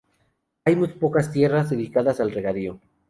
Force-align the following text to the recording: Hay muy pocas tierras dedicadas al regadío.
Hay 0.65 0.75
muy 0.75 0.87
pocas 0.87 1.31
tierras 1.31 1.69
dedicadas 1.69 2.19
al 2.21 2.31
regadío. 2.31 2.79